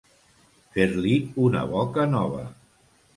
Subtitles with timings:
[0.77, 1.11] Fer-li
[1.49, 2.43] una boca nova.